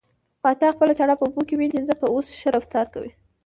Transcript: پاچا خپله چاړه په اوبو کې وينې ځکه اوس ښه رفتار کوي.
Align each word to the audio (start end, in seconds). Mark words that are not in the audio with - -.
پاچا 0.41 0.69
خپله 0.75 0.93
چاړه 0.97 1.15
په 1.17 1.23
اوبو 1.27 1.41
کې 1.47 1.55
وينې 1.59 1.79
ځکه 1.89 2.05
اوس 2.13 2.27
ښه 2.39 2.49
رفتار 2.57 2.85
کوي. 2.93 3.11